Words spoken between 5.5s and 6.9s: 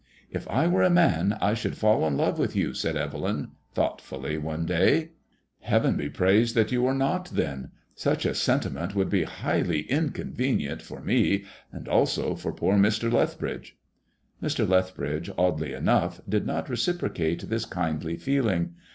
Heaven be praised that you